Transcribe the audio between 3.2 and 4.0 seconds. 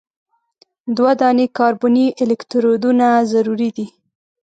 ضروري دي.